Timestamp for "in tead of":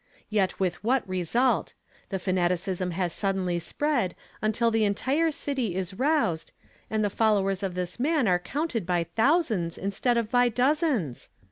9.77-10.31